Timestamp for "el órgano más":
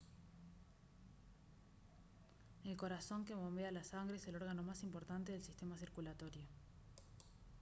4.27-4.81